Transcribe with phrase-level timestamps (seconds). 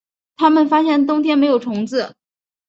[0.35, 2.15] 他们发现冬天没有虫子